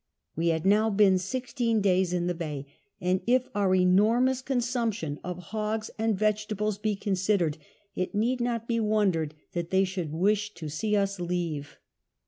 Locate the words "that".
9.53-9.69